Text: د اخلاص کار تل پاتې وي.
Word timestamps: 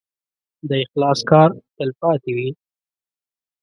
د 0.69 0.71
اخلاص 0.83 1.19
کار 1.31 1.49
تل 1.75 1.89
پاتې 1.99 2.31
وي. 2.37 2.49